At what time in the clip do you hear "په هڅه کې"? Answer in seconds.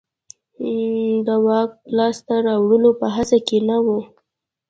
2.99-3.57